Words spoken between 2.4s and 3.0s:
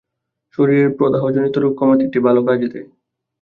কাজে দেয়।